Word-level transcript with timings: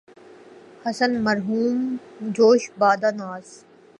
حسن 0.85 1.11
مرہون 1.25 1.77
جوش 2.35 2.61
بادۂ 2.79 3.11
ناز 3.19 3.45